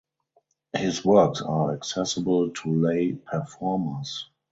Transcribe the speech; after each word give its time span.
His 0.73 1.05
works 1.05 1.43
are 1.43 1.75
accessible 1.75 2.49
to 2.49 2.73
lay 2.73 3.11
performers. 3.13 4.31